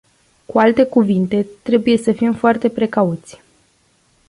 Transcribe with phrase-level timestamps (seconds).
[0.45, 3.41] Cu alte cuvinte, trebuie să fim foarte precauți.